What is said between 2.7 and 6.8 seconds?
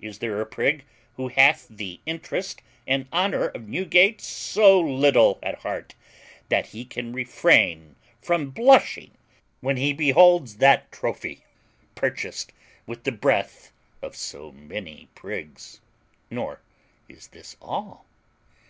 and honour of Newgate so little at heart that